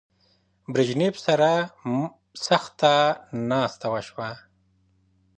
[0.73, 1.51] برژنیف سره
[2.45, 2.95] سخته
[3.49, 4.29] ناسته وشوه.